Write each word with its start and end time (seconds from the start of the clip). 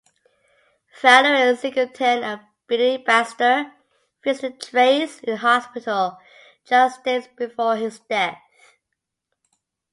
Valerie 0.99 1.55
Singleton 1.55 2.23
and 2.23 2.41
Biddy 2.65 2.97
Baxter 3.03 3.71
visited 4.23 4.59
Trace 4.59 5.19
in 5.19 5.37
hospital 5.37 6.17
just 6.65 7.03
days 7.03 7.27
before 7.37 7.75
his 7.75 7.99
death. 7.99 8.41